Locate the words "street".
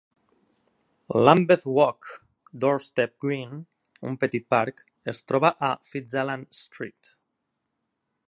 6.63-7.13